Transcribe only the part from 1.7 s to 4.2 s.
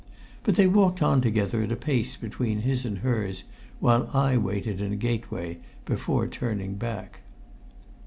a pace between his and hers, while